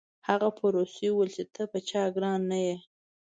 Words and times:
هغه 0.27 0.49
په 0.57 0.65
روسي 0.75 1.07
وویل 1.09 1.29
چې 1.35 1.43
ته 1.53 1.63
په 1.71 1.79
چا 1.89 2.03
ګران 2.15 2.41
نه 2.51 2.59
یې 2.65 2.75